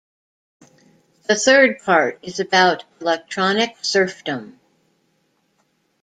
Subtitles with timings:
[1.27, 4.59] The third part is about 'electronic serfdom.